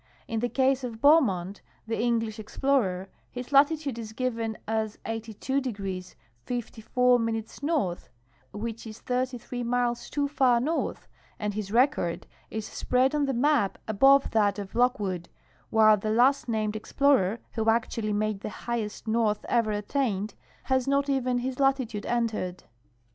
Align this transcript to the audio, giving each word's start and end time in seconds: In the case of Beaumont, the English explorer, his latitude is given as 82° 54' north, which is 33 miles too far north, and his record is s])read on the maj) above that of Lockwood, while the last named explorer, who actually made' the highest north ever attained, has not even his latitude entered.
In 0.27 0.39
the 0.39 0.49
case 0.49 0.83
of 0.83 0.99
Beaumont, 0.99 1.61
the 1.85 2.01
English 2.01 2.39
explorer, 2.39 3.07
his 3.29 3.51
latitude 3.51 3.99
is 3.99 4.13
given 4.13 4.57
as 4.67 4.97
82° 5.05 6.15
54' 6.43 7.19
north, 7.61 8.09
which 8.51 8.87
is 8.87 8.99
33 9.01 9.61
miles 9.61 10.09
too 10.09 10.27
far 10.27 10.59
north, 10.59 11.07
and 11.37 11.53
his 11.53 11.71
record 11.71 12.25
is 12.49 12.67
s])read 12.67 13.13
on 13.13 13.25
the 13.25 13.33
maj) 13.35 13.73
above 13.87 14.31
that 14.31 14.57
of 14.57 14.73
Lockwood, 14.73 15.29
while 15.69 15.97
the 15.97 16.09
last 16.09 16.49
named 16.49 16.75
explorer, 16.75 17.37
who 17.51 17.69
actually 17.69 18.11
made' 18.11 18.39
the 18.39 18.49
highest 18.65 19.07
north 19.07 19.45
ever 19.47 19.69
attained, 19.71 20.33
has 20.63 20.87
not 20.87 21.09
even 21.09 21.37
his 21.37 21.59
latitude 21.59 22.07
entered. 22.07 22.63